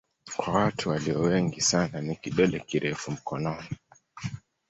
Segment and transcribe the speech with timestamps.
[0.37, 3.69] Kwa watu walio wengi sana ni kidole kirefu mkononi.